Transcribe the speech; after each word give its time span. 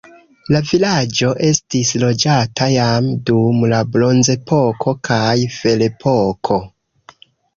La 0.53 0.59
vilaĝo 0.67 1.27
estis 1.47 1.91
loĝata 2.03 2.69
jam 2.75 3.11
dum 3.29 3.61
la 3.73 3.81
bronzepoko 3.97 4.97
kaj 5.09 5.35
ferepoko. 5.59 6.59